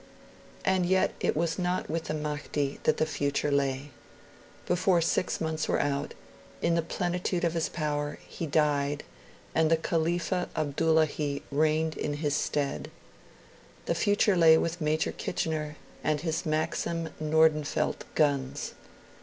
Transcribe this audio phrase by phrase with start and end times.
[0.65, 3.91] And yet it was not with the Mahdi that the future lay.
[4.65, 6.15] Before six months were out,
[6.59, 9.03] in the plenitude of his power, he died,
[9.53, 12.89] and the Khalifa Abdullahi reigned in his stead.
[13.85, 18.73] The future lay with Major Kitchener and his Maxim Nordenfeldt guns.